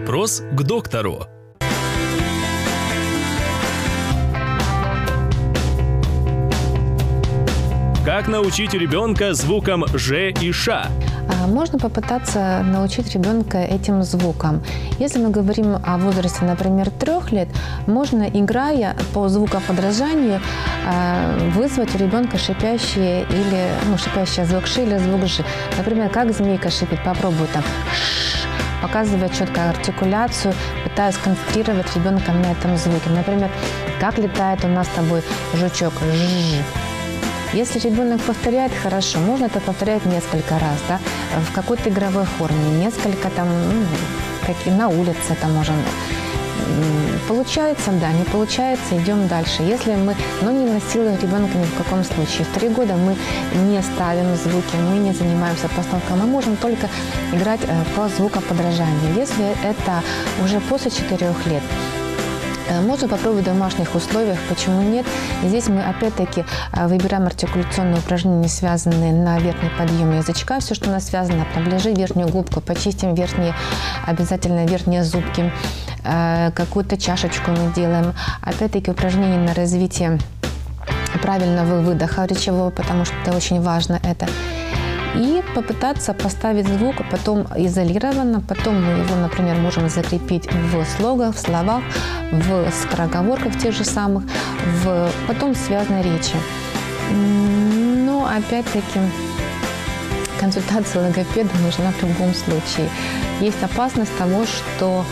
Вопрос 0.00 0.42
к 0.52 0.62
доктору. 0.62 1.26
Как 8.04 8.26
научить 8.26 8.72
ребенка 8.72 9.34
звукам 9.34 9.84
«ж» 9.92 10.30
и 10.30 10.52
«ш»? 10.52 10.88
А, 11.28 11.46
Можно 11.46 11.78
попытаться 11.78 12.62
научить 12.64 13.12
ребенка 13.14 13.58
этим 13.58 14.02
звукам. 14.02 14.62
Если 14.98 15.18
мы 15.18 15.28
говорим 15.28 15.76
о 15.84 15.98
возрасте, 15.98 16.46
например, 16.46 16.90
трех 16.90 17.30
лет, 17.30 17.48
можно, 17.86 18.22
играя 18.22 18.96
по 19.12 19.28
звукоподражанию, 19.28 20.40
а, 20.88 21.38
вызвать 21.54 21.94
у 21.94 21.98
ребенка 21.98 22.38
шипящие 22.38 23.26
или 23.28 23.68
ну, 23.86 23.98
шипящий 23.98 24.44
звук 24.44 24.66
«ш» 24.66 24.82
или 24.82 24.96
звук 24.96 25.26
«ж». 25.26 25.44
Например, 25.76 26.08
как 26.08 26.32
змейка 26.32 26.70
шипит, 26.70 27.04
попробуй 27.04 27.46
там 27.52 27.62
«ш», 27.92 28.29
показывать 28.82 29.36
четкую 29.36 29.70
артикуляцию, 29.70 30.54
пытаясь 30.84 31.16
концентрировать 31.16 31.94
ребенка 31.94 32.32
на 32.32 32.52
этом 32.52 32.76
звуке. 32.76 33.10
Например, 33.10 33.50
как 34.00 34.18
летает 34.18 34.64
у 34.64 34.68
нас 34.68 34.86
с 34.86 34.90
тобой 34.90 35.22
жучок 35.54 35.92
«жжж». 36.02 36.62
Если 37.52 37.80
ребенок 37.80 38.20
повторяет 38.20 38.72
хорошо, 38.72 39.18
можно 39.18 39.46
это 39.46 39.58
повторять 39.60 40.06
несколько 40.06 40.54
раз, 40.60 40.78
да, 40.88 41.00
в 41.50 41.52
какой-то 41.52 41.88
игровой 41.88 42.24
форме, 42.24 42.70
несколько 42.78 43.28
там, 43.30 43.48
ну, 43.48 43.84
как 44.46 44.56
и 44.66 44.70
на 44.70 44.88
улице 44.88 45.30
это 45.30 45.48
можно. 45.48 45.74
Получается, 47.28 47.92
да, 48.00 48.12
не 48.12 48.24
получается, 48.24 48.96
идем 48.96 49.28
дальше. 49.28 49.62
Если 49.62 49.94
мы, 49.94 50.16
но 50.42 50.50
не 50.50 50.64
насилуем 50.64 51.16
ребенка 51.20 51.56
ни 51.56 51.64
в 51.64 51.74
каком 51.76 52.02
случае. 52.04 52.44
В 52.44 52.58
три 52.58 52.68
года 52.68 52.94
мы 52.94 53.16
не 53.68 53.80
ставим 53.82 54.34
звуки, 54.36 54.76
мы 54.90 54.98
не 54.98 55.12
занимаемся 55.12 55.68
постановкой, 55.68 56.16
мы 56.16 56.26
можем 56.26 56.56
только 56.56 56.88
играть 57.32 57.60
э, 57.62 57.84
по 57.96 58.08
звукоподражанию. 58.08 59.14
Если 59.16 59.44
это 59.64 60.02
уже 60.42 60.60
после 60.60 60.90
четырех 60.90 61.46
лет, 61.46 61.62
Э, 62.70 62.80
Можно 62.80 63.08
попробовать 63.08 63.44
в 63.44 63.46
домашних 63.46 63.94
условиях, 63.94 64.38
почему 64.48 64.82
нет. 64.82 65.04
Здесь 65.42 65.68
мы 65.68 65.82
опять-таки 65.82 66.44
э, 66.72 66.86
выбираем 66.86 67.26
артикуляционные 67.26 67.98
упражнения, 67.98 68.48
связанные 68.48 69.12
на 69.12 69.38
верхний 69.38 69.70
подъем 69.76 70.16
язычка. 70.16 70.60
Все, 70.60 70.74
что 70.74 70.88
у 70.88 70.92
нас 70.92 71.08
связано, 71.08 71.46
приближи 71.54 71.92
верхнюю 71.92 72.28
губку, 72.28 72.60
почистим 72.60 73.14
верхние, 73.14 73.54
обязательно 74.06 74.66
верхние 74.66 75.02
зубки. 75.02 75.52
Э, 76.04 76.50
Какую-то 76.54 76.96
чашечку 76.96 77.50
мы 77.50 77.72
делаем. 77.74 78.14
Опять-таки 78.42 78.90
упражнения 78.90 79.38
на 79.38 79.54
развитие 79.54 80.18
правильного 81.22 81.80
выдоха 81.80 82.24
речевого, 82.24 82.70
потому 82.70 83.04
что 83.04 83.14
это 83.22 83.36
очень 83.36 83.60
важно 83.60 84.00
это. 84.02 84.26
И 85.16 85.42
попытаться 85.54 86.14
поставить 86.14 86.68
звук, 86.68 86.96
потом 87.10 87.46
изолированно, 87.56 88.40
потом 88.40 88.82
мы 88.82 88.92
его, 89.00 89.16
например, 89.16 89.56
можем 89.56 89.88
закрепить 89.88 90.48
в 90.52 90.84
слогах, 90.96 91.34
в 91.34 91.38
словах, 91.38 91.82
в 92.30 92.70
скороговорках 92.70 93.58
тех 93.58 93.74
же 93.74 93.84
самых, 93.84 94.24
в 94.82 95.10
потом 95.26 95.54
связанной 95.56 96.02
речи. 96.02 96.36
Но 97.10 98.24
опять-таки 98.24 99.00
консультация 100.38 101.02
логопеда 101.02 101.50
нужна 101.64 101.90
в 101.90 102.02
любом 102.02 102.32
случае. 102.32 102.88
Есть 103.40 103.62
опасность 103.62 104.16
того, 104.16 104.44
что 104.46 105.04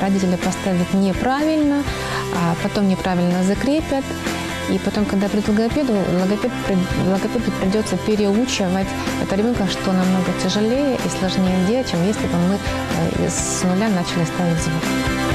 родители 0.00 0.36
поставят 0.36 0.92
неправильно, 0.94 1.82
а 2.34 2.54
потом 2.62 2.88
неправильно 2.88 3.42
закрепят, 3.42 4.04
и 4.70 4.78
потом, 4.78 5.06
когда 5.06 5.28
придут 5.28 5.46
к 5.46 5.48
логопеду, 5.48 5.92
логопед, 5.92 6.50
логопеду 7.06 7.50
придется 7.60 7.96
переучивать 7.96 8.86
это 9.22 9.36
ребенка, 9.36 9.66
что 9.66 9.92
намного 9.92 10.30
тяжелее 10.42 10.96
и 10.96 11.08
сложнее 11.18 11.66
делать, 11.66 11.90
чем 11.90 12.06
если 12.06 12.26
бы 12.26 12.36
мы 12.36 12.58
э, 13.18 13.28
с 13.28 13.62
нуля 13.64 13.88
начали 13.88 14.24
ставить 14.24 14.60
звук. 14.60 15.27